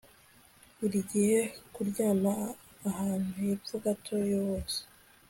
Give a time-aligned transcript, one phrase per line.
[0.77, 1.39] burigihe
[1.73, 2.33] kuryama
[2.89, 4.81] ahantu hepfo gato yubuso